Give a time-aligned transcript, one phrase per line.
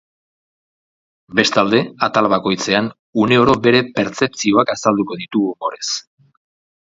[1.39, 2.89] Bestalde, atal bakoitzean,
[3.25, 5.89] uneoro bere pertzepzioak azalduko ditu umorez.